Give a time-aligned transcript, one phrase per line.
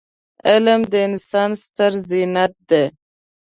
[0.49, 2.83] علم د انسان ستره زينت دی.